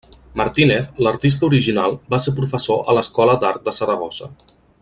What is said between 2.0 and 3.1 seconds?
va ser professor a